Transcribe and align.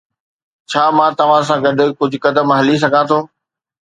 ڇا 0.69 0.83
مان 0.97 1.11
توهان 1.19 1.41
سان 1.49 1.57
گڏ 1.67 1.77
ڪجهه 1.99 2.23
قدم 2.25 2.47
هلي 2.57 2.75
سگهان 2.85 3.03
ٿو؟ 3.11 3.19